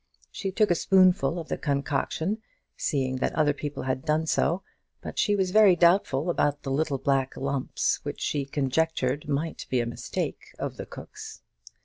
She 0.31 0.51
took 0.51 0.71
a 0.71 0.73
spoonful 0.73 1.37
of 1.37 1.47
the 1.47 1.59
concoction, 1.59 2.41
seeing 2.75 3.17
that 3.17 3.35
other 3.35 3.53
people 3.53 3.83
had 3.83 4.03
done 4.03 4.25
so; 4.25 4.63
but 4.99 5.19
she 5.19 5.35
was 5.35 5.51
very 5.51 5.75
doubtful 5.75 6.27
about 6.31 6.63
the 6.63 6.71
little 6.71 6.97
black 6.97 7.37
lumps, 7.37 8.03
which 8.03 8.19
she 8.19 8.45
conjectured 8.45 9.25
to 9.31 9.67
be 9.69 9.79
a 9.79 9.85
mistake 9.85 10.41
of 10.57 10.77
the 10.77 10.87
cook's. 10.87 11.43